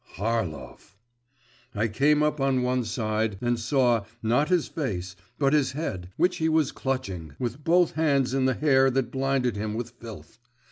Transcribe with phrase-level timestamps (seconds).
[0.15, 0.95] Harlov!
[1.75, 6.37] I came up on one side, and saw, not his face, but his head, which
[6.37, 10.39] he was clutching, with both hands in the hair that blinded him with filth.